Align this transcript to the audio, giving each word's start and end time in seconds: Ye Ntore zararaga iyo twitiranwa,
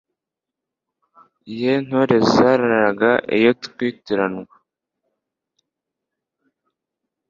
Ye 1.59 1.71
Ntore 1.85 2.17
zararaga 2.31 3.11
iyo 3.35 3.51
twitiranwa, 3.65 4.53